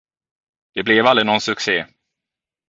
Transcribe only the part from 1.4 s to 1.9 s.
succé.